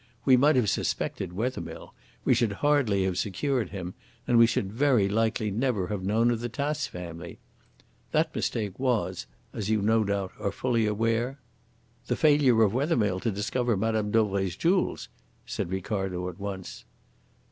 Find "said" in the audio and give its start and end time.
15.45-15.69